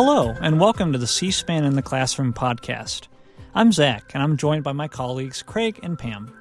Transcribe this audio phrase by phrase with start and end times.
[0.00, 3.08] Hello, and welcome to the C SPAN in the Classroom podcast.
[3.52, 6.32] I'm Zach, and I'm joined by my colleagues Craig and Pam.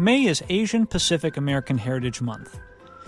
[0.00, 2.58] May is Asian Pacific American Heritage Month,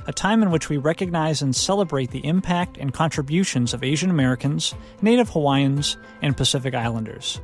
[0.07, 4.77] a time in which we recognize and celebrate the impact and contributions of Asian Americans,
[5.02, 7.41] Native Hawaiians, and Pacific Islanders.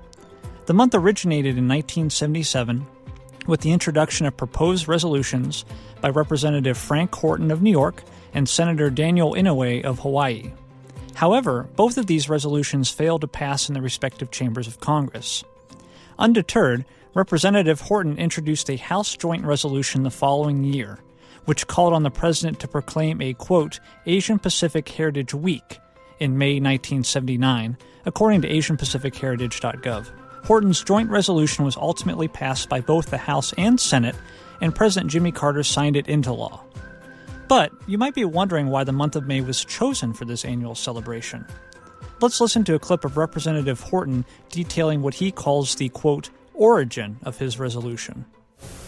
[0.66, 2.86] The month originated in 1977
[3.48, 5.64] with the introduction of proposed resolutions
[6.00, 10.52] by Representative Frank Horton of New York and Senator Daniel Inouye of Hawaii.
[11.14, 15.44] However, both of these resolutions failed to pass in the respective chambers of Congress.
[16.18, 21.00] Undeterred, Representative Horton introduced a House joint resolution the following year,
[21.44, 25.78] which called on the president to proclaim a quote, Asian Pacific Heritage Week
[26.20, 30.10] in May 1979, according to AsianPacificHeritage.gov.
[30.44, 34.16] Horton's joint resolution was ultimately passed by both the House and Senate,
[34.60, 36.62] and President Jimmy Carter signed it into law.
[37.50, 40.76] But you might be wondering why the month of May was chosen for this annual
[40.76, 41.44] celebration.
[42.20, 47.18] Let's listen to a clip of Representative Horton detailing what he calls the quote, origin
[47.24, 48.24] of his resolution.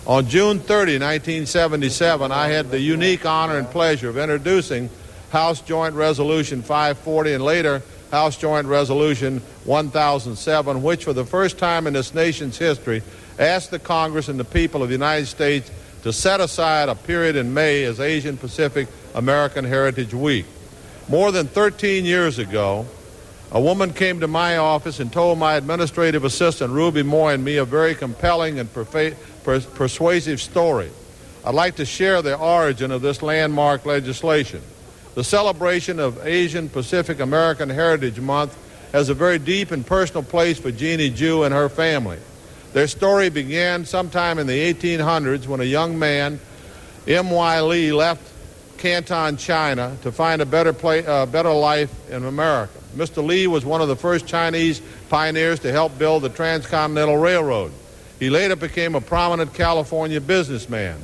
[0.06, 4.90] On June 30, 1977, I had the unique honor and pleasure of introducing
[5.30, 11.88] House Joint Resolution 540 and later House Joint Resolution 1007, which for the first time
[11.88, 13.02] in this nation's history
[13.40, 15.68] asked the Congress and the people of the United States
[16.02, 20.46] to set aside a period in May as Asian Pacific American Heritage Week.
[21.08, 22.86] More than 13 years ago,
[23.50, 27.58] a woman came to my office and told my administrative assistant, Ruby Moy, and me
[27.58, 30.90] a very compelling and perfa- pers- persuasive story.
[31.44, 34.62] I'd like to share the origin of this landmark legislation.
[35.14, 38.56] The celebration of Asian Pacific American Heritage Month
[38.92, 42.18] has a very deep and personal place for Jeannie Jew and her family.
[42.72, 46.40] Their story began sometime in the 1800s when a young man,
[47.06, 47.60] M.Y.
[47.60, 48.22] Lee, left
[48.78, 52.72] Canton, China to find a better, play, uh, better life in America.
[52.96, 53.24] Mr.
[53.24, 57.72] Lee was one of the first Chinese pioneers to help build the Transcontinental Railroad.
[58.18, 60.98] He later became a prominent California businessman.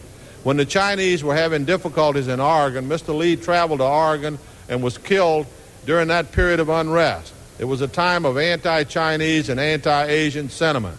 [0.45, 3.17] When the Chinese were having difficulties in Oregon, Mr.
[3.17, 5.47] Lee traveled to Oregon and was killed
[5.85, 7.35] during that period of unrest.
[7.59, 10.97] It was a time of anti Chinese and anti Asian sentiment.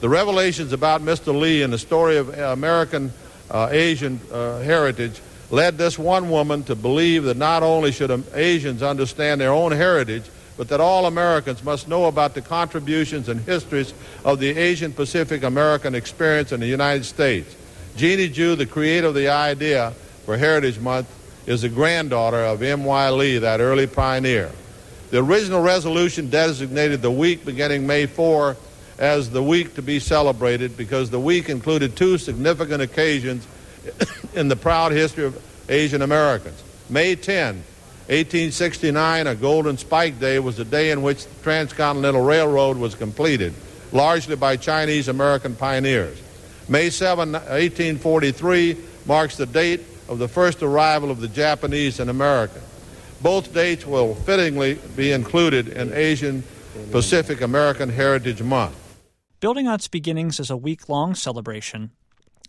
[0.00, 1.38] The revelations about Mr.
[1.38, 3.12] Lee and the story of American
[3.50, 8.82] uh, Asian uh, heritage led this one woman to believe that not only should Asians
[8.82, 10.24] understand their own heritage,
[10.56, 13.92] but that all Americans must know about the contributions and histories
[14.24, 17.54] of the Asian Pacific American experience in the United States.
[17.96, 19.90] Jeannie Jew, the creator of the idea
[20.24, 21.08] for Heritage Month,
[21.46, 23.10] is the granddaughter of M.Y.
[23.10, 24.50] Lee, that early pioneer.
[25.10, 28.56] The original resolution designated the week beginning May 4
[29.00, 33.46] as the week to be celebrated because the week included two significant occasions
[34.34, 36.62] in the proud history of Asian Americans.
[36.90, 42.76] May 10, 1869, a Golden Spike Day, was the day in which the Transcontinental Railroad
[42.76, 43.54] was completed,
[43.90, 46.20] largely by Chinese American pioneers.
[46.68, 52.60] May 7, 1843, marks the date of the first arrival of the Japanese in America.
[53.22, 56.42] Both dates will fittingly be included in Asian
[56.90, 58.76] Pacific American Heritage Month.
[59.40, 61.92] Building on its beginnings as a week long celebration,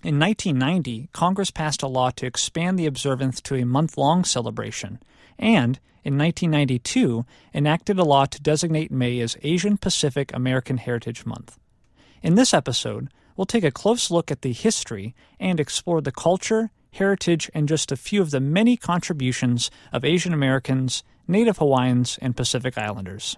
[0.04, 5.00] in 1990, Congress passed a law to expand the observance to a month long celebration,
[5.40, 11.58] and, in 1992, enacted a law to designate May as Asian Pacific American Heritage Month.
[12.22, 16.72] In this episode, we'll take a close look at the history and explore the culture,
[16.92, 22.36] heritage, and just a few of the many contributions of Asian Americans, Native Hawaiians, and
[22.36, 23.38] Pacific Islanders.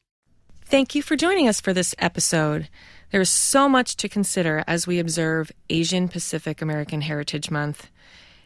[0.71, 2.69] Thank you for joining us for this episode.
[3.11, 7.89] There is so much to consider as we observe Asian Pacific American Heritage Month.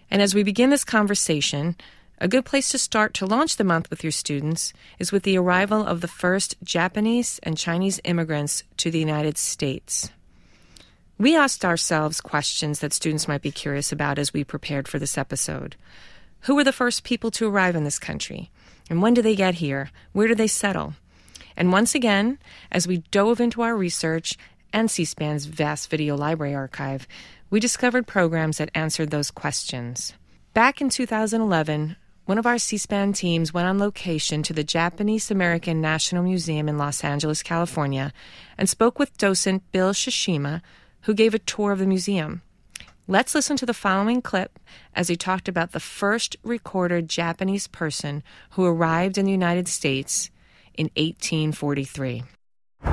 [0.09, 1.75] And as we begin this conversation,
[2.19, 5.37] A good place to start to launch the month with your students is with the
[5.37, 10.09] arrival of the first Japanese and Chinese immigrants to the United States.
[11.17, 15.17] We asked ourselves questions that students might be curious about as we prepared for this
[15.17, 15.75] episode.
[16.41, 18.49] Who were the first people to arrive in this country?
[18.89, 19.91] And when did they get here?
[20.13, 20.93] Where did they settle?
[21.57, 22.39] And once again,
[22.71, 24.37] as we dove into our research
[24.73, 27.07] and C SPAN's vast video library archive,
[27.49, 30.13] we discovered programs that answered those questions.
[30.53, 35.29] Back in 2011, one of our C SPAN teams went on location to the Japanese
[35.29, 38.11] American National Museum in Los Angeles, California,
[38.57, 40.61] and spoke with docent Bill Shishima,
[41.01, 42.41] who gave a tour of the museum.
[43.07, 44.57] Let's listen to the following clip
[44.95, 50.31] as he talked about the first recorded Japanese person who arrived in the United States
[50.77, 52.23] in 1843.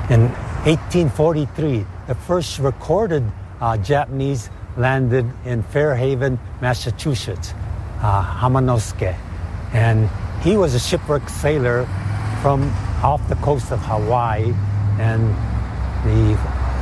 [0.09, 0.29] In
[0.65, 3.23] 1843, the first recorded
[3.61, 7.53] uh, Japanese landed in Fairhaven, Massachusetts,
[8.01, 9.15] uh, Hamanosuke.
[9.73, 10.09] And
[10.41, 11.85] he was a shipwrecked sailor
[12.41, 12.63] from
[13.03, 14.53] off the coast of Hawaii.
[14.99, 15.29] And
[16.05, 16.35] the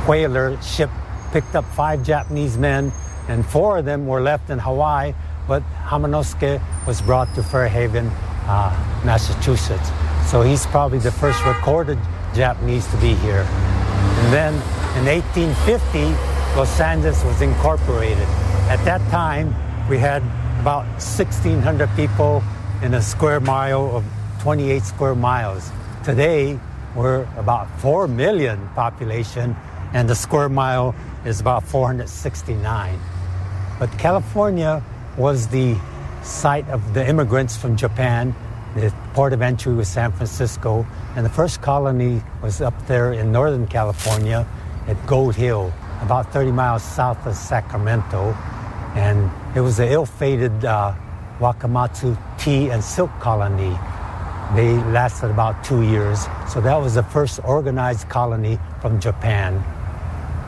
[0.06, 0.90] whaler ship
[1.32, 2.92] picked up five Japanese men
[3.28, 5.14] and four of them were left in Hawaii,
[5.46, 8.10] but Hamanosuke was brought to Fairhaven,
[8.46, 9.90] uh, Massachusetts.
[10.32, 11.98] So he's probably the first recorded
[12.34, 13.42] Japanese to be here.
[13.42, 14.54] And then
[14.96, 16.04] in 1850,
[16.56, 18.26] Los Angeles was incorporated.
[18.70, 19.54] At that time,
[19.90, 20.22] we had
[20.58, 22.42] about 1,600 people
[22.80, 24.06] in a square mile of
[24.40, 25.70] 28 square miles.
[26.02, 26.58] Today,
[26.96, 29.54] we're about 4 million population,
[29.92, 30.94] and the square mile
[31.26, 32.98] is about 469.
[33.78, 34.82] But California
[35.18, 35.76] was the
[36.22, 38.34] site of the immigrants from Japan.
[38.74, 40.86] The port of entry was San Francisco,
[41.16, 44.46] and the first colony was up there in Northern California
[44.86, 48.32] at Gold Hill, about 30 miles south of Sacramento.
[48.94, 50.94] And it was the ill fated uh,
[51.38, 53.76] Wakamatsu tea and silk colony.
[54.54, 56.26] They lasted about two years.
[56.48, 59.62] So that was the first organized colony from Japan.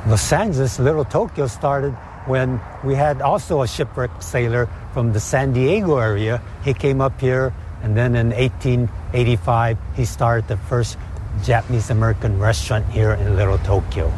[0.07, 1.93] Los Angeles, Little Tokyo, started
[2.27, 6.43] when we had also a shipwrecked sailor from the San Diego area.
[6.65, 10.97] He came up here, and then in 1885, he started the first
[11.43, 14.11] Japanese American restaurant here in Little Tokyo.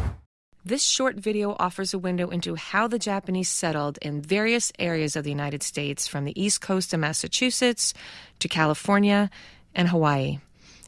[0.63, 5.25] This short video offers a window into how the Japanese settled in various areas of
[5.25, 7.93] the United States, from the east coast of Massachusetts
[8.39, 9.29] to California
[9.75, 10.39] and Hawaii.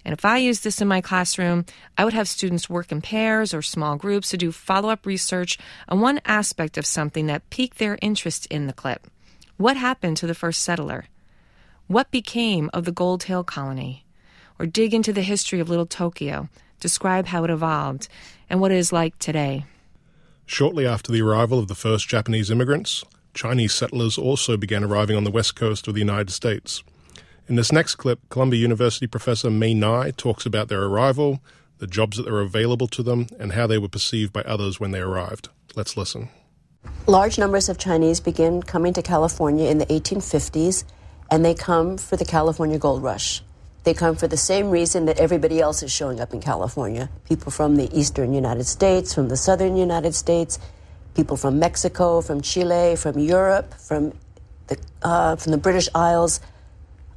[0.05, 1.65] And if I used this in my classroom,
[1.97, 5.57] I would have students work in pairs or small groups to do follow up research
[5.89, 9.07] on one aspect of something that piqued their interest in the clip.
[9.57, 11.07] What happened to the first settler?
[11.89, 14.05] What became of the Gold Hill colony?
[14.59, 16.47] Or dig into the history of Little Tokyo,
[16.79, 18.07] describe how it evolved,
[18.47, 19.65] and what it is like today.
[20.45, 23.03] Shortly after the arrival of the first Japanese immigrants,
[23.33, 26.83] Chinese settlers also began arriving on the west coast of the United States.
[27.47, 31.39] In this next clip, Columbia University professor Mae Ngai talks about their arrival,
[31.79, 34.91] the jobs that were available to them, and how they were perceived by others when
[34.91, 35.49] they arrived.
[35.75, 36.29] Let's listen.
[37.07, 40.83] Large numbers of Chinese begin coming to California in the 1850s,
[41.31, 43.43] and they come for the California Gold Rush.
[43.83, 47.51] They come for the same reason that everybody else is showing up in California people
[47.51, 50.59] from the eastern United States, from the southern United States,
[51.15, 54.13] people from Mexico, from Chile, from Europe, from
[54.67, 56.41] the, uh, from the British Isles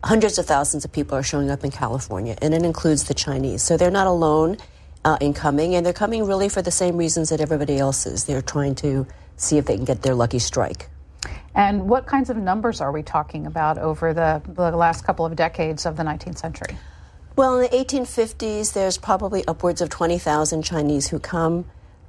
[0.05, 3.63] hundreds of thousands of people are showing up in California, and it includes the Chinese.
[3.63, 4.57] So they're not alone
[5.05, 8.25] uh, in coming, and they're coming really for the same reasons that everybody else is.
[8.25, 9.07] They're trying to
[9.37, 10.89] see if they can get their lucky strike.
[11.55, 15.37] And what kinds of numbers are we talking about over the, the last couple of
[15.37, 16.77] decades of the 19th century?
[17.37, 21.65] Well, in the 1850s, there's probably upwards of 20,000 Chinese who come.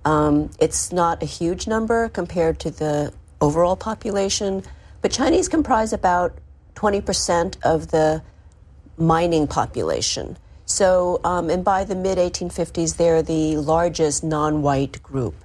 [0.06, 4.64] Um, it's not a huge number compared to the overall population,
[5.02, 6.38] but Chinese comprise about
[6.76, 8.22] 20% of the
[8.98, 10.38] mining population.
[10.66, 15.36] So, um, and by the mid 1850s, they're the largest non white group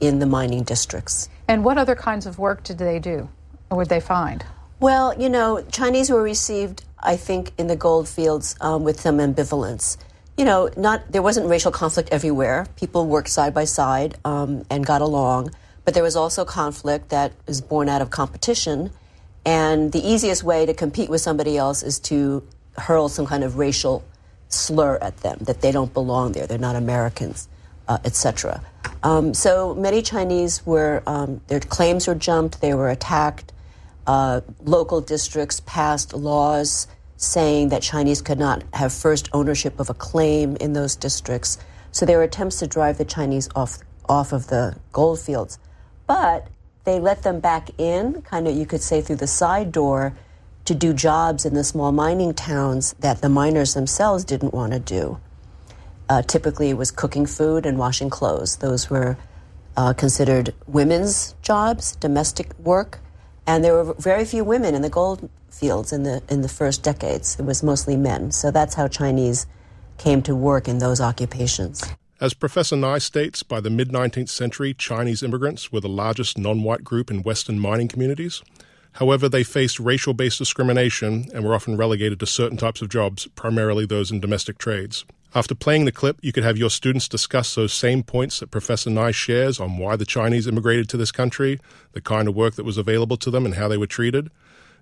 [0.00, 1.28] in the mining districts.
[1.48, 3.28] And what other kinds of work did they do,
[3.70, 4.44] or would they find?
[4.80, 9.18] Well, you know, Chinese were received, I think, in the gold fields um, with some
[9.18, 9.96] ambivalence.
[10.36, 12.66] You know, not there wasn't racial conflict everywhere.
[12.76, 15.50] People worked side by side um, and got along,
[15.84, 18.90] but there was also conflict that was born out of competition
[19.48, 23.56] and the easiest way to compete with somebody else is to hurl some kind of
[23.56, 24.04] racial
[24.48, 27.48] slur at them that they don't belong there, they're not Americans,
[27.88, 28.62] uh, etc.
[29.02, 33.52] Um, so many Chinese were, um, their claims were jumped, they were attacked.
[34.06, 36.86] Uh, local districts passed laws
[37.16, 41.58] saying that Chinese could not have first ownership of a claim in those districts.
[41.92, 43.78] So there were attempts to drive the Chinese off,
[44.08, 45.58] off of the gold fields.
[46.06, 46.48] But
[46.84, 50.16] they let them back in, kind of, you could say, through the side door
[50.64, 54.78] to do jobs in the small mining towns that the miners themselves didn't want to
[54.78, 55.18] do.
[56.08, 58.56] Uh, typically, it was cooking food and washing clothes.
[58.56, 59.16] Those were
[59.76, 63.00] uh, considered women's jobs, domestic work,
[63.46, 66.82] and there were very few women in the gold fields in the in the first
[66.82, 67.38] decades.
[67.38, 68.30] It was mostly men.
[68.30, 69.46] So that's how Chinese
[69.98, 71.82] came to work in those occupations.
[72.20, 76.62] As Professor Ngai states, by the mid 19th century, Chinese immigrants were the largest non
[76.62, 78.42] white group in Western mining communities.
[78.92, 83.28] However, they faced racial based discrimination and were often relegated to certain types of jobs,
[83.36, 85.04] primarily those in domestic trades.
[85.34, 88.88] After playing the clip, you could have your students discuss those same points that Professor
[88.88, 91.60] Ngai shares on why the Chinese immigrated to this country,
[91.92, 94.30] the kind of work that was available to them, and how they were treated.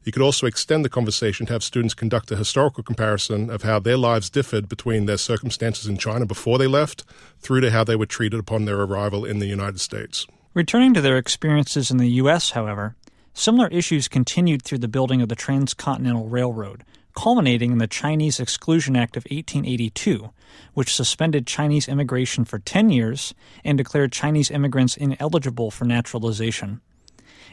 [0.05, 3.81] You could also extend the conversation to have students conduct a historical comparison of how
[3.81, 7.03] their lives differed between their circumstances in China before they left
[7.41, 10.25] through to how they were treated upon their arrival in the United States.
[10.55, 12.95] Returning to their experiences in the U.S., however,
[13.35, 16.85] similar issues continued through the building of the Transcontinental Railroad,
[17.17, 20.31] culminating in the Chinese Exclusion Act of 1882,
[20.75, 26.81] which suspended Chinese immigration for 10 years and declared Chinese immigrants ineligible for naturalization.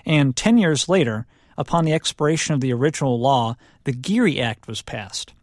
[0.06, 1.26] And 10 years later,
[1.58, 3.56] upon the expiration of the original law,
[3.86, 5.34] the Geary Act was passed.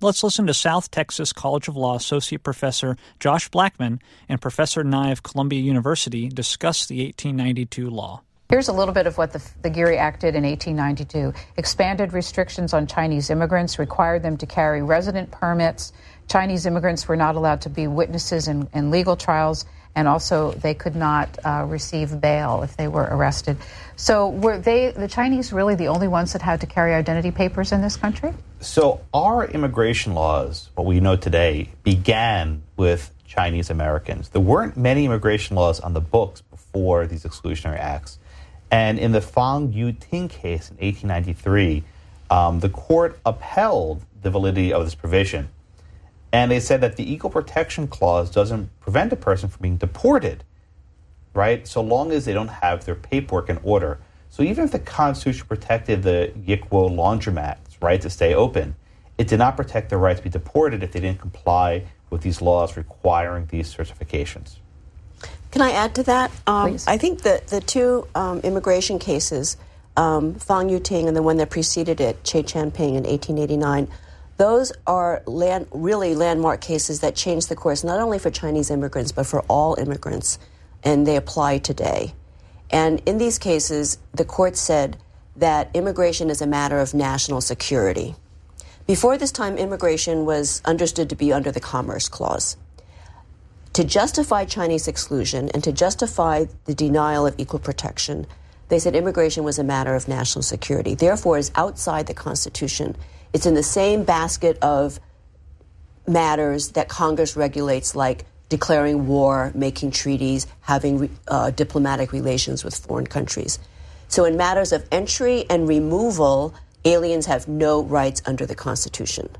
[0.00, 5.12] Let's listen to South Texas College of Law Associate Professor Josh Blackman and Professor Ngai
[5.12, 8.22] of Columbia University discuss the 1892 law.
[8.52, 11.32] Here's a little bit of what the, the Geary Act did in 1892.
[11.56, 15.94] Expanded restrictions on Chinese immigrants, required them to carry resident permits.
[16.28, 20.74] Chinese immigrants were not allowed to be witnesses in, in legal trials, and also they
[20.74, 23.56] could not uh, receive bail if they were arrested.
[23.96, 27.72] So were they, the Chinese, really the only ones that had to carry identity papers
[27.72, 28.34] in this country?
[28.60, 34.28] So our immigration laws, what we know today, began with Chinese Americans.
[34.28, 38.18] There weren't many immigration laws on the books before these exclusionary acts.
[38.72, 41.84] And in the Fong Yue Ting case in 1893,
[42.30, 45.50] um, the court upheld the validity of this provision.
[46.32, 50.42] And they said that the Equal Protection Clause doesn't prevent a person from being deported,
[51.34, 51.68] right?
[51.68, 53.98] So long as they don't have their paperwork in order.
[54.30, 58.74] So even if the Constitution protected the Yick Wo laundromat's right to stay open,
[59.18, 62.40] it did not protect their right to be deported if they didn't comply with these
[62.40, 64.56] laws requiring these certifications.
[65.52, 66.30] Can I add to that?
[66.46, 69.58] Um, I think that the two um, immigration cases,
[69.98, 73.86] um, Fong Yue Ting and the one that preceded it, Chae Chan Ping in 1889,
[74.38, 79.12] those are land, really landmark cases that changed the course not only for Chinese immigrants
[79.12, 80.38] but for all immigrants,
[80.82, 82.14] and they apply today.
[82.70, 84.96] And in these cases, the court said
[85.36, 88.14] that immigration is a matter of national security.
[88.86, 92.56] Before this time, immigration was understood to be under the Commerce Clause
[93.72, 98.26] to justify Chinese exclusion and to justify the denial of equal protection,
[98.68, 100.94] they said immigration was a matter of national security.
[100.94, 102.96] Therefore, is outside the Constitution.
[103.32, 105.00] It's in the same basket of
[106.06, 113.06] matters that Congress regulates, like declaring war, making treaties, having uh, diplomatic relations with foreign
[113.06, 113.58] countries.
[114.08, 119.30] So, in matters of entry and removal, aliens have no rights under the Constitution.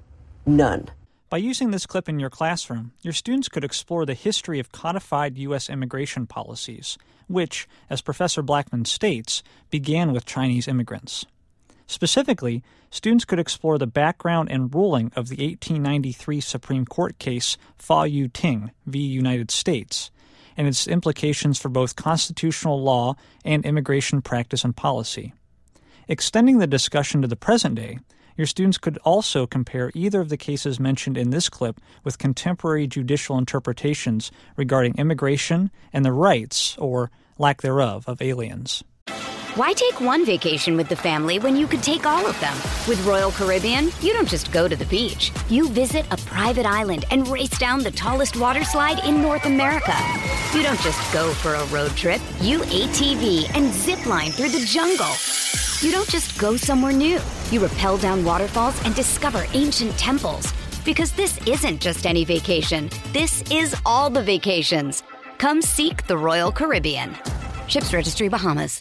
[0.46, 0.88] None.
[1.32, 5.38] By using this clip in your classroom, your students could explore the history of codified
[5.38, 5.70] U.S.
[5.70, 11.24] immigration policies, which, as Professor Blackman states, began with Chinese immigrants.
[11.86, 18.10] Specifically, students could explore the background and ruling of the 1893 Supreme Court case Fong
[18.10, 18.98] Yue Ting v.
[18.98, 20.10] United States
[20.58, 25.32] and its implications for both constitutional law and immigration practice and policy.
[26.08, 28.00] Extending the discussion to the present day,
[28.36, 32.86] your students could also compare either of the cases mentioned in this clip with contemporary
[32.86, 38.82] judicial interpretations regarding immigration and the rights, or lack thereof, of aliens.
[39.54, 42.54] Why take one vacation with the family when you could take all of them?
[42.88, 45.30] With Royal Caribbean, you don't just go to the beach.
[45.50, 49.94] You visit a private island and race down the tallest water slide in North America.
[50.54, 52.22] You don't just go for a road trip.
[52.40, 55.12] You ATV and zip line through the jungle.
[55.82, 57.18] You don't just go somewhere new.
[57.50, 60.52] You rappel down waterfalls and discover ancient temples.
[60.84, 65.02] Because this isn't just any vacation, this is all the vacations.
[65.38, 67.16] Come seek the Royal Caribbean.
[67.66, 68.80] Ships Registry Bahamas.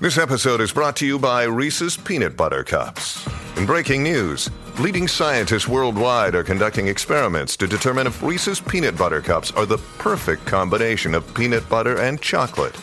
[0.00, 3.26] This episode is brought to you by Reese's Peanut Butter Cups.
[3.56, 4.48] In breaking news,
[4.78, 9.78] leading scientists worldwide are conducting experiments to determine if Reese's Peanut Butter Cups are the
[9.98, 12.76] perfect combination of peanut butter and chocolate.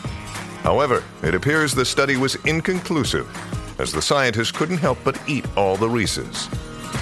[0.62, 3.28] However, it appears the study was inconclusive,
[3.78, 6.48] as the scientists couldn't help but eat all the Reese's.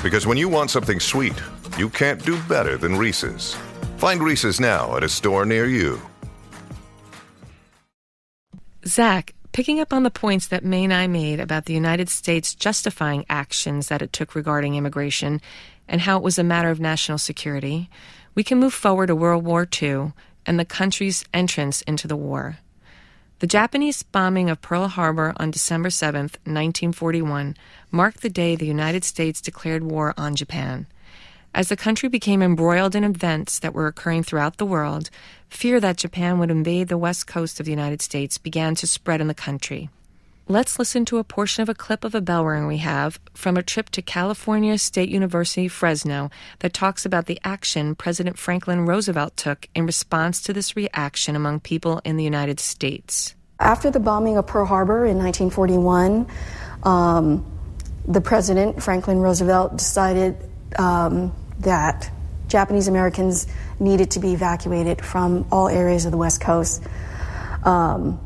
[0.03, 1.41] Because when you want something sweet,
[1.77, 3.55] you can't do better than Reese's.
[3.97, 6.01] Find Reese's now at a store near you.
[8.87, 12.55] Zach, Picking up on the points that May and I made about the United States
[12.55, 15.41] justifying actions that it took regarding immigration
[15.89, 17.91] and how it was a matter of national security,
[18.37, 20.13] we can move forward to World War II
[20.47, 22.59] and the country's entrance into the war.
[23.41, 27.57] The Japanese bombing of Pearl Harbor on December 7, 1941,
[27.93, 30.87] marked the day the United States declared war on Japan.
[31.55, 35.09] As the country became embroiled in events that were occurring throughout the world,
[35.49, 39.21] fear that Japan would invade the west coast of the United States began to spread
[39.21, 39.89] in the country.
[40.51, 43.59] Let's listen to a portion of a clip of a bell ring we have from
[43.59, 49.37] a trip to California State University, Fresno, that talks about the action President Franklin Roosevelt
[49.37, 53.35] took in response to this reaction among people in the United States.
[53.61, 56.27] After the bombing of Pearl Harbor in 1941,
[56.83, 57.45] um,
[58.07, 60.35] the President, Franklin Roosevelt, decided
[60.79, 62.11] um, that
[62.47, 66.83] Japanese Americans needed to be evacuated from all areas of the West Coast
[67.65, 68.19] um,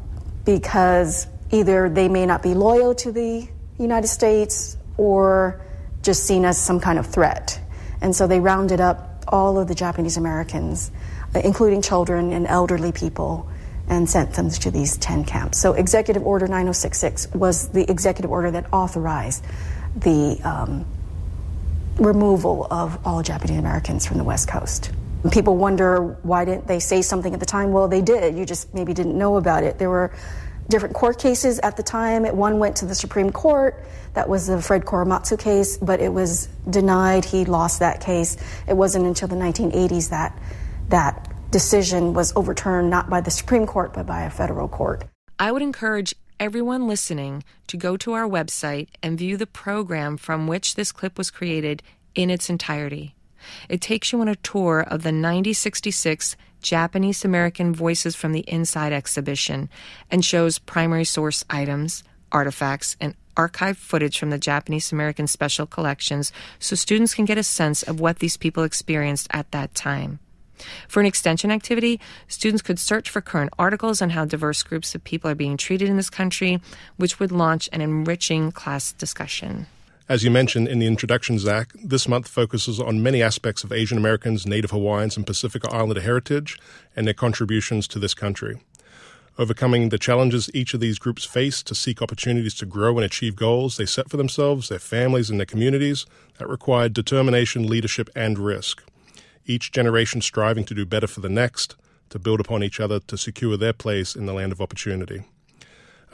[0.44, 3.46] because either they may not be loyal to the
[3.78, 5.60] United States or
[6.02, 7.60] just seen as some kind of threat.
[8.00, 10.90] And so they rounded up all of the Japanese Americans,
[11.34, 13.48] uh, including children and elderly people,
[13.88, 15.58] and sent them to these 10 camps.
[15.58, 19.44] So Executive Order 9066 was the executive order that authorized
[19.96, 20.86] the um,
[21.96, 24.90] removal of all Japanese Americans from the West Coast.
[25.30, 27.70] People wonder why didn't they say something at the time?
[27.70, 28.36] Well, they did.
[28.36, 29.78] You just maybe didn't know about it.
[29.78, 30.12] There were
[30.72, 32.24] different court cases at the time.
[32.24, 33.84] One went to the Supreme Court.
[34.14, 37.24] That was the Fred Korematsu case, but it was denied.
[37.24, 38.36] He lost that case.
[38.66, 40.36] It wasn't until the 1980s that
[40.88, 45.04] that decision was overturned not by the Supreme Court but by a federal court.
[45.38, 50.46] I would encourage everyone listening to go to our website and view the program from
[50.46, 51.82] which this clip was created
[52.14, 53.14] in its entirety.
[53.68, 58.92] It takes you on a tour of the 9066 Japanese American Voices from the Inside
[58.92, 59.68] exhibition
[60.10, 66.32] and shows primary source items, artifacts, and archive footage from the Japanese American Special Collections
[66.58, 70.18] so students can get a sense of what these people experienced at that time.
[70.86, 75.02] For an extension activity, students could search for current articles on how diverse groups of
[75.02, 76.60] people are being treated in this country,
[76.96, 79.66] which would launch an enriching class discussion.
[80.08, 83.98] As you mentioned in the introduction, Zach, this month focuses on many aspects of Asian
[83.98, 86.58] Americans, Native Hawaiians, and Pacific Islander heritage
[86.96, 88.60] and their contributions to this country.
[89.38, 93.36] Overcoming the challenges each of these groups face to seek opportunities to grow and achieve
[93.36, 96.04] goals they set for themselves, their families, and their communities
[96.38, 98.82] that required determination, leadership, and risk
[99.46, 101.76] each generation striving to do better for the next,
[102.10, 105.22] to build upon each other to secure their place in the land of opportunity.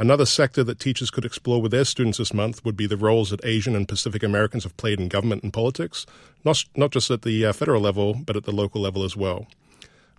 [0.01, 3.31] Another sector that teachers could explore with their students this month would be the roles
[3.31, 6.07] that Asian and Pacific Americans have played in government and politics,
[6.45, 9.49] not, not just at the uh, federal level, but at the local level as well.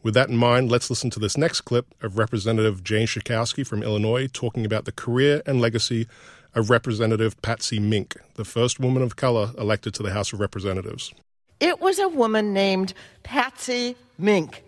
[0.03, 3.81] With that in mind, let's listen to this next clip of Representative Jan Schakowsky from
[3.81, 6.07] Illinois talking about the career and legacy
[6.53, 11.13] of Representative Patsy Mink, the first woman of color elected to the House of Representatives.
[11.61, 14.63] It was a woman named Patsy Mink.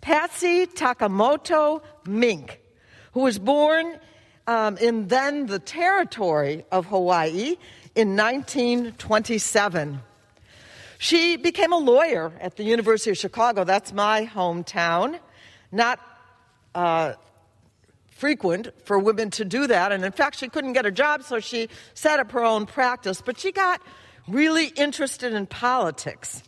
[0.00, 2.60] Patsy Takemoto Mink,
[3.12, 3.98] who was born
[4.46, 7.56] um, in then the territory of Hawaii
[7.94, 10.00] in 1927.
[10.98, 13.64] She became a lawyer at the University of Chicago.
[13.64, 15.18] That's my hometown.
[15.72, 15.98] Not
[16.74, 17.14] uh,
[18.10, 19.90] frequent for women to do that.
[19.90, 23.20] And in fact, she couldn't get a job, so she set up her own practice.
[23.20, 23.82] But she got
[24.28, 26.42] really interested in politics.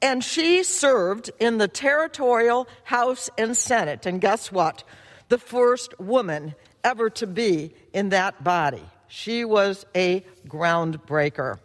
[0.00, 4.06] And she served in the territorial House and Senate.
[4.06, 4.84] And guess what?
[5.28, 8.82] The first woman ever to be in that body.
[9.08, 11.58] She was a groundbreaker.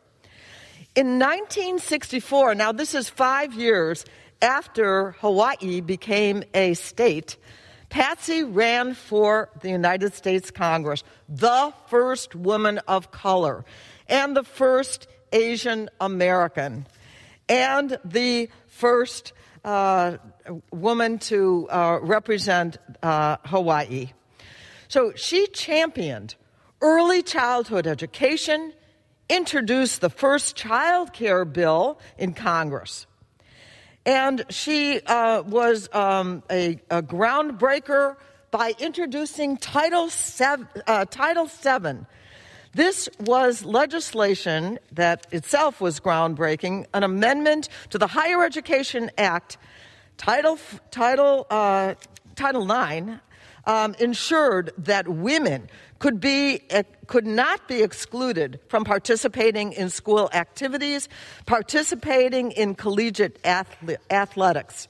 [0.95, 4.05] In 1964, now this is five years
[4.41, 7.37] after Hawaii became a state,
[7.89, 13.63] Patsy ran for the United States Congress, the first woman of color
[14.07, 16.87] and the first Asian American
[17.47, 20.17] and the first uh,
[20.71, 24.09] woman to uh, represent uh, Hawaii.
[24.87, 26.35] So she championed
[26.81, 28.73] early childhood education,
[29.29, 33.07] introduced the first child care bill in Congress.
[34.05, 38.17] And she uh, was um, a, a, groundbreaker
[38.51, 42.05] by introducing Title, Seven, uh, Title VII
[42.75, 49.57] this was legislation that itself was groundbreaking, an amendment to the Higher Education Act,
[50.17, 50.59] Title,
[50.91, 51.93] Title, uh,
[52.35, 53.21] Title IX,
[53.65, 60.29] um, ensured that women could, be, uh, could not be excluded from participating in school
[60.33, 61.09] activities,
[61.45, 63.39] participating in collegiate
[64.11, 64.87] athletics.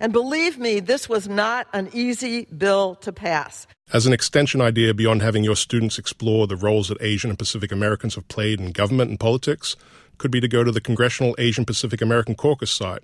[0.00, 3.66] And believe me, this was not an easy bill to pass.
[3.92, 7.72] As an extension idea beyond having your students explore the roles that Asian and Pacific
[7.72, 9.76] Americans have played in government and politics,
[10.18, 13.02] could be to go to the Congressional Asian Pacific American Caucus site.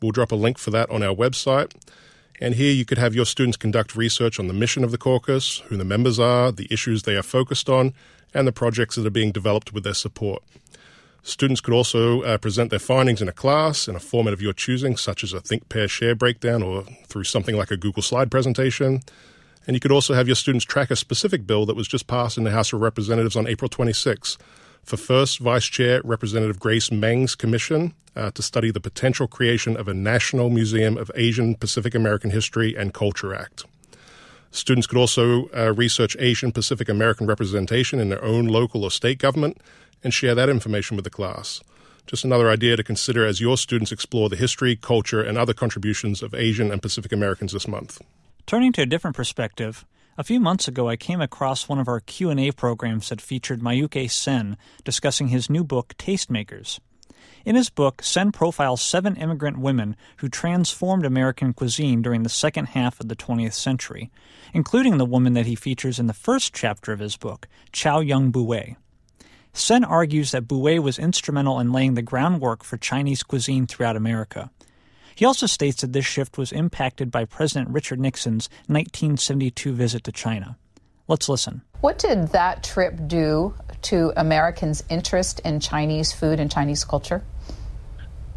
[0.00, 1.72] We'll drop a link for that on our website.
[2.40, 5.58] And here you could have your students conduct research on the mission of the caucus,
[5.68, 7.94] who the members are, the issues they are focused on,
[8.32, 10.42] and the projects that are being developed with their support.
[11.22, 14.52] Students could also uh, present their findings in a class in a format of your
[14.52, 18.30] choosing, such as a think, pair, share breakdown or through something like a Google slide
[18.30, 19.02] presentation.
[19.66, 22.38] And you could also have your students track a specific bill that was just passed
[22.38, 24.38] in the House of Representatives on April 26
[24.84, 29.88] for first Vice Chair Representative Grace Meng's commission uh, to study the potential creation of
[29.88, 33.64] a National Museum of Asian Pacific American History and Culture Act.
[34.50, 39.18] Students could also uh, research Asian Pacific American representation in their own local or state
[39.18, 39.58] government
[40.02, 41.60] and share that information with the class.
[42.06, 46.22] Just another idea to consider as your students explore the history, culture, and other contributions
[46.22, 48.00] of Asian and Pacific Americans this month.
[48.46, 49.84] Turning to a different perspective,
[50.16, 54.10] a few months ago I came across one of our Q&A programs that featured Mayukh
[54.10, 56.80] Sen discussing his new book Tastemakers.
[57.44, 62.66] In his book, Sen profiles seven immigrant women who transformed American cuisine during the second
[62.66, 64.10] half of the 20th century,
[64.52, 68.32] including the woman that he features in the first chapter of his book, Chao Yang
[68.32, 68.76] Buwei.
[69.52, 74.50] Sen argues that Buwei was instrumental in laying the groundwork for Chinese cuisine throughout America.
[75.14, 80.12] He also states that this shift was impacted by President Richard Nixon's 1972 visit to
[80.12, 80.56] China.
[81.08, 81.62] Let's listen.
[81.80, 87.22] What did that trip do to Americans' interest in Chinese food and Chinese culture?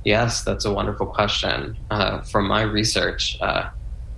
[0.05, 1.77] Yes, that's a wonderful question.
[1.91, 3.69] Uh, from my research, uh,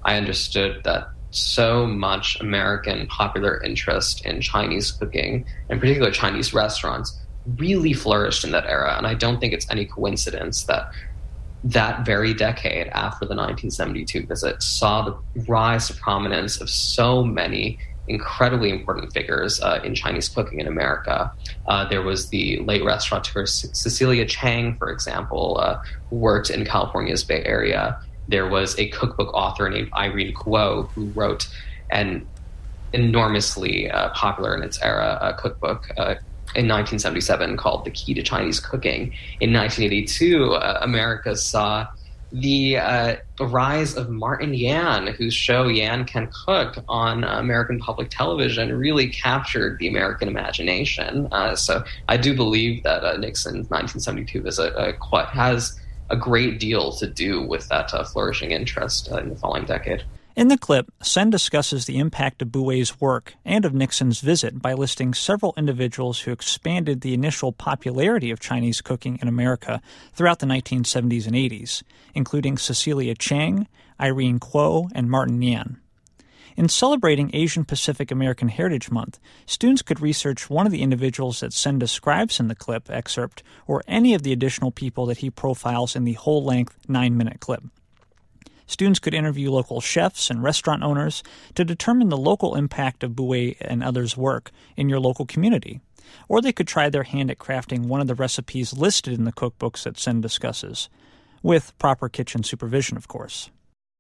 [0.06, 7.20] I understood that so much American popular interest in Chinese cooking, in particular Chinese restaurants,
[7.58, 8.96] really flourished in that era.
[8.98, 10.92] And I don't think it's any coincidence that
[11.66, 17.80] that very decade after the 1972 visit saw the rise to prominence of so many
[18.08, 21.32] incredibly important figures uh, in Chinese cooking in America.
[21.68, 27.24] Uh, there was the late restaurateur Cecilia Chang, for example, uh, who worked in California's
[27.24, 31.48] Bay Area there was a cookbook author named Irene Kuo who wrote
[31.92, 32.26] an
[32.94, 36.16] enormously uh, popular in its era uh, cookbook uh,
[36.56, 39.14] in 1977 called The Key to Chinese Cooking.
[39.40, 41.88] In 1982, uh, America saw
[42.34, 48.76] the uh, rise of Martin Yan, whose show Yan Can Cook on American public television
[48.76, 51.28] really captured the American imagination.
[51.32, 54.74] Uh, so I do believe that Nixon's 1972 visit
[55.30, 59.66] has a great deal to do with that uh, flourishing interest uh, in the following
[59.66, 60.04] decade.
[60.36, 64.74] In the clip, Sen discusses the impact of Buwei's work and of Nixon's visit by
[64.74, 69.80] listing several individuals who expanded the initial popularity of Chinese cooking in America
[70.14, 71.84] throughout the 1970s and 80s,
[72.16, 73.68] including Cecilia Chang,
[74.02, 75.80] Irene Kuo, and Martin Yan.
[76.58, 81.54] In celebrating Asian Pacific American Heritage Month, students could research one of the individuals that
[81.54, 85.96] Sen describes in the clip excerpt or any of the additional people that he profiles
[85.96, 87.62] in the whole length nine minute clip.
[88.66, 91.24] Students could interview local chefs and restaurant owners
[91.56, 95.82] to determine the local impact of Buwei and others' work in your local community.
[96.28, 99.32] Or they could try their hand at crafting one of the recipes listed in the
[99.32, 100.90] cookbooks that Sen discusses,
[101.42, 103.50] with proper kitchen supervision, of course.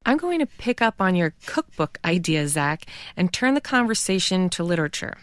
[0.05, 4.63] I'm going to pick up on your cookbook idea, Zach, and turn the conversation to
[4.63, 5.17] literature.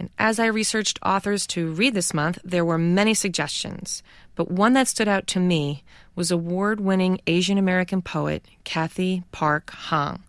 [0.00, 4.02] And as I researched authors to read this month, there were many suggestions.
[4.34, 5.84] But one that stood out to me
[6.14, 10.22] was award winning Asian American poet Cathy Park Hong,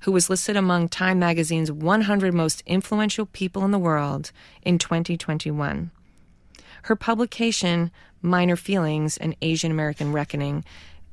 [0.00, 4.32] who was listed among Time magazine's 100 most influential people in the world
[4.62, 5.92] in 2021.
[6.82, 10.64] Her publication, Minor Feelings An Asian American Reckoning,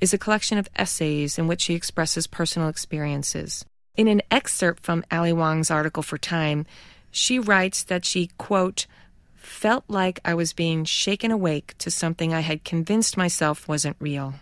[0.02, 3.65] is a collection of essays in which she expresses personal experiences.
[3.95, 6.65] In an excerpt from Ali Wong's article for Time,
[7.12, 8.86] she writes that she, quote,
[9.36, 14.36] felt like I was being shaken awake to something I had convinced myself wasn't real.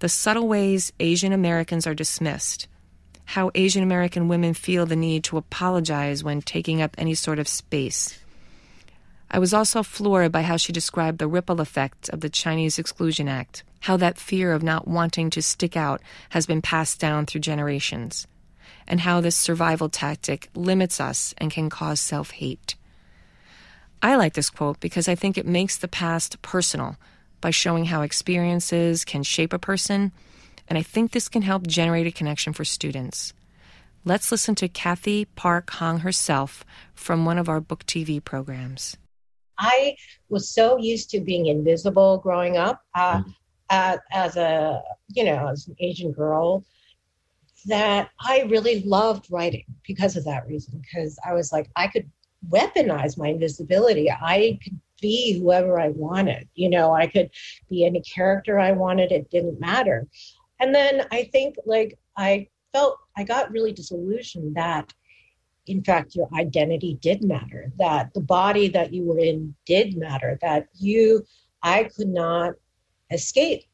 [0.00, 2.66] The subtle ways Asian Americans are dismissed,
[3.24, 7.48] how Asian American women feel the need to apologize when taking up any sort of
[7.48, 8.18] space.
[9.30, 13.28] I was also floored by how she described the ripple effect of the Chinese Exclusion
[13.28, 17.40] Act how that fear of not wanting to stick out has been passed down through
[17.40, 18.26] generations,
[18.92, 22.74] and how this survival tactic limits us and can cause self hate.
[24.02, 26.96] I like this quote because I think it makes the past personal
[27.40, 30.12] by showing how experiences can shape a person,
[30.68, 33.32] and I think this can help generate a connection for students.
[34.04, 36.62] Let's listen to Cathy Park Hong herself
[36.94, 38.98] from one of our book TV programs.
[39.58, 39.96] I
[40.28, 42.82] was so used to being invisible growing up.
[42.94, 43.34] Uh, mm
[43.72, 46.62] as a you know as an asian girl
[47.66, 50.80] that I really loved writing because of that reason.
[50.80, 52.10] Because I was like, I could
[52.48, 54.10] weaponize my invisibility.
[54.10, 56.48] I could be whoever I wanted.
[56.54, 57.30] You know, I could
[57.68, 59.12] be any character I wanted.
[59.12, 60.06] It didn't matter.
[60.60, 64.92] And then I think like I felt I got really disillusioned that
[65.66, 70.38] in fact your identity did matter, that the body that you were in did matter,
[70.40, 71.24] that you
[71.62, 72.54] I could not
[73.10, 73.64] escape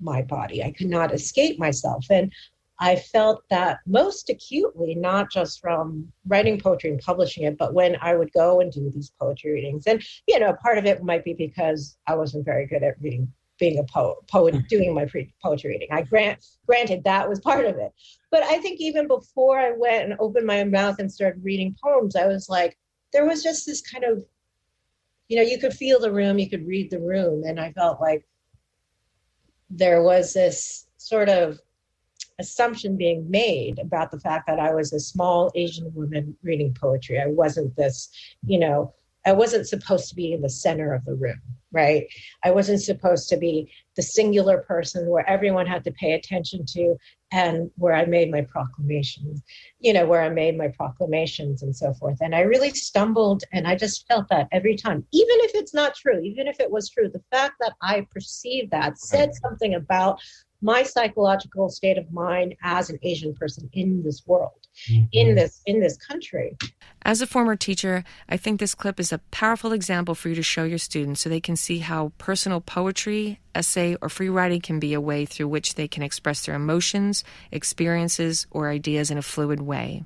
[0.00, 0.62] my body.
[0.62, 2.06] I could not escape myself.
[2.10, 2.32] And
[2.78, 7.96] I felt that most acutely, not just from writing poetry and publishing it, but when
[8.02, 9.86] I would go and do these poetry readings.
[9.86, 13.32] And, you know, part of it might be because I wasn't very good at reading,
[13.58, 14.60] being a poet, poet hmm.
[14.68, 15.88] doing my pre- poetry reading.
[15.90, 17.92] I grant, granted that was part of it.
[18.30, 22.14] But I think even before I went and opened my mouth and started reading poems,
[22.14, 22.76] I was like,
[23.12, 24.22] there was just this kind of,
[25.28, 27.42] you know, you could feel the room, you could read the room.
[27.44, 28.26] And I felt like
[29.70, 31.58] there was this sort of
[32.38, 37.20] assumption being made about the fact that I was a small Asian woman reading poetry.
[37.20, 38.10] I wasn't this,
[38.46, 38.92] you know,
[39.26, 41.40] I wasn't supposed to be in the center of the room,
[41.72, 42.06] right?
[42.44, 46.96] I wasn't supposed to be the singular person where everyone had to pay attention to
[47.32, 49.42] and where I made my proclamations,
[49.80, 52.18] you know, where I made my proclamations and so forth.
[52.20, 55.96] And I really stumbled and I just felt that every time, even if it's not
[55.96, 60.20] true, even if it was true, the fact that I perceived that said something about
[60.66, 65.04] my psychological state of mind as an Asian person in this world, mm-hmm.
[65.12, 66.56] in this in this country.
[67.02, 70.42] As a former teacher, I think this clip is a powerful example for you to
[70.42, 74.80] show your students so they can see how personal poetry, essay, or free writing can
[74.80, 79.22] be a way through which they can express their emotions, experiences, or ideas in a
[79.22, 80.02] fluid way.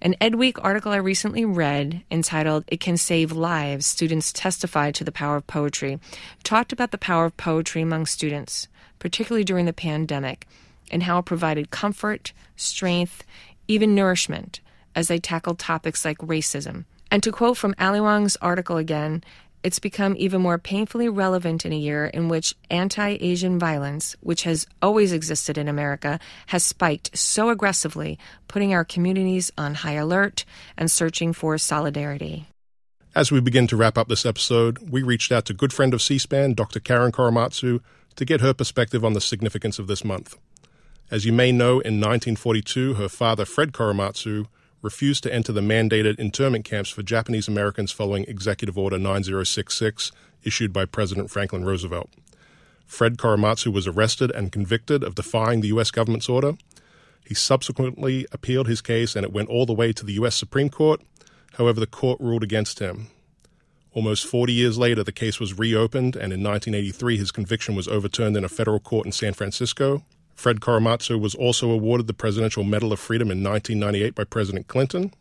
[0.00, 5.12] An EdWeek article I recently read entitled It Can Save Lives Students Testified to the
[5.12, 5.98] Power of Poetry
[6.42, 8.68] talked about the power of poetry among students
[9.04, 10.48] particularly during the pandemic,
[10.90, 13.22] and how it provided comfort, strength,
[13.68, 14.62] even nourishment
[14.94, 16.86] as they tackled topics like racism.
[17.10, 19.22] And to quote from Ali Wong's article again,
[19.62, 24.44] it's become even more painfully relevant in a year in which anti Asian violence, which
[24.44, 30.46] has always existed in America, has spiked so aggressively, putting our communities on high alert
[30.78, 32.46] and searching for solidarity.
[33.14, 36.00] As we begin to wrap up this episode, we reached out to good friend of
[36.00, 36.80] C SPAN, Dr.
[36.80, 37.80] Karen Korematsu,
[38.16, 40.36] to get her perspective on the significance of this month.
[41.10, 44.46] As you may know, in 1942, her father, Fred Korematsu,
[44.82, 50.72] refused to enter the mandated internment camps for Japanese Americans following Executive Order 9066, issued
[50.72, 52.10] by President Franklin Roosevelt.
[52.86, 55.90] Fred Korematsu was arrested and convicted of defying the U.S.
[55.90, 56.54] government's order.
[57.26, 60.34] He subsequently appealed his case and it went all the way to the U.S.
[60.34, 61.00] Supreme Court.
[61.54, 63.08] However, the court ruled against him.
[63.94, 68.36] Almost 40 years later, the case was reopened, and in 1983, his conviction was overturned
[68.36, 70.02] in a federal court in San Francisco.
[70.34, 75.12] Fred Korematsu was also awarded the Presidential Medal of Freedom in 1998 by President Clinton.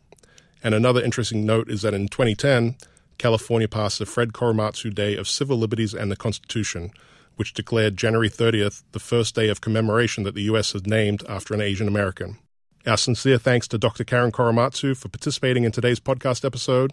[0.64, 2.76] And another interesting note is that in 2010,
[3.20, 6.92] California passed the Fred Korematsu Day of Civil Liberties and the Constitution,
[7.36, 10.72] which declared January 30th the first day of commemoration that the U.S.
[10.72, 12.40] has named after an Asian American.
[12.88, 14.04] Our sincere thanks to Dr.
[14.04, 16.92] Karen Korematsu for participating in today's podcast episode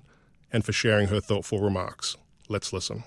[0.53, 2.17] and for sharing her thoughtful remarks.
[2.49, 3.05] Let's listen.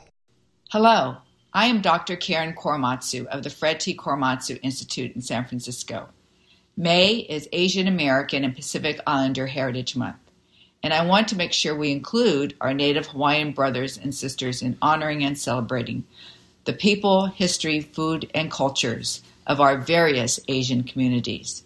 [0.72, 1.18] Hello,
[1.54, 2.16] I am Dr.
[2.16, 3.96] Karen Korematsu of the Fred T.
[3.96, 6.10] Korematsu Institute in San Francisco.
[6.76, 10.18] May is Asian American and Pacific Islander Heritage Month,
[10.82, 14.78] and I want to make sure we include our Native Hawaiian brothers and sisters in
[14.82, 16.06] honoring and celebrating
[16.66, 21.64] the people, history, food, and cultures of our various Asian communities.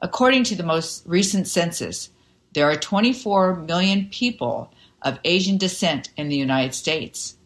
[0.00, 2.08] According to the most recent census,
[2.54, 7.36] there are 24 million people of Asian descent in the United States,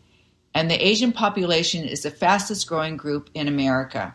[0.54, 4.14] and the Asian population is the fastest growing group in America.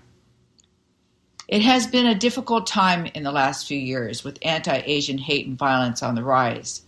[1.48, 5.48] It has been a difficult time in the last few years with anti Asian hate
[5.48, 6.84] and violence on the rise.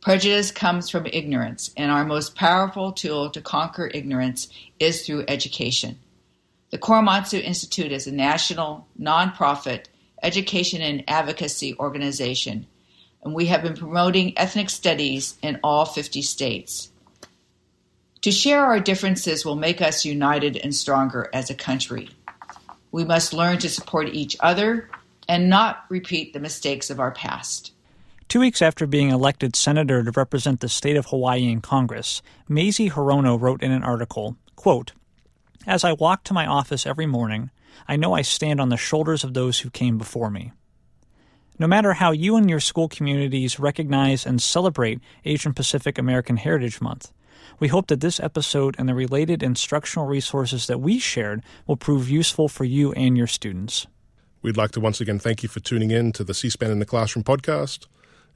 [0.00, 5.98] Prejudice comes from ignorance, and our most powerful tool to conquer ignorance is through education.
[6.70, 9.84] The Korematsu Institute is a national, nonprofit
[10.22, 12.66] education and advocacy organization
[13.22, 16.90] and we have been promoting ethnic studies in all 50 states.
[18.22, 22.10] To share our differences will make us united and stronger as a country.
[22.92, 24.90] We must learn to support each other
[25.28, 27.72] and not repeat the mistakes of our past.
[28.28, 32.90] Two weeks after being elected senator to represent the state of Hawaii in Congress, Mazie
[32.90, 34.92] Hirono wrote in an article, quote,
[35.66, 37.50] As I walk to my office every morning,
[37.88, 40.52] I know I stand on the shoulders of those who came before me.
[41.60, 46.80] No matter how you and your school communities recognize and celebrate Asian Pacific American Heritage
[46.80, 47.12] Month,
[47.58, 52.08] we hope that this episode and the related instructional resources that we shared will prove
[52.08, 53.86] useful for you and your students.
[54.40, 56.78] We'd like to once again thank you for tuning in to the C SPAN in
[56.78, 57.88] the Classroom podcast.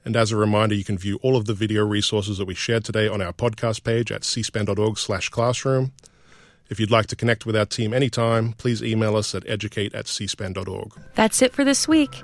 [0.05, 2.85] And as a reminder, you can view all of the video resources that we shared
[2.85, 5.93] today on our podcast page at cspan.org slash classroom.
[6.69, 10.05] If you'd like to connect with our team anytime, please email us at educate at
[10.05, 10.93] cspan.org.
[11.15, 12.21] That's it for this week.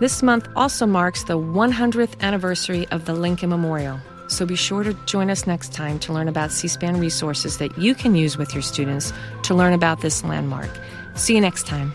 [0.00, 4.00] This month also marks the 100th anniversary of the Lincoln Memorial.
[4.28, 7.76] So be sure to join us next time to learn about C SPAN resources that
[7.76, 10.70] you can use with your students to learn about this landmark.
[11.16, 11.92] See you next time.